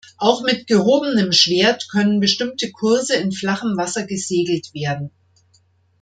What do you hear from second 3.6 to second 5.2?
Wasser gesegelt werden.